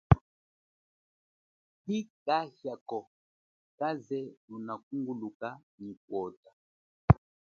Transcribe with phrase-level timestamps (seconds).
[1.89, 2.99] Hi kahia ko
[3.77, 5.47] kaze nuna kunguluka
[5.81, 6.51] nyi kota.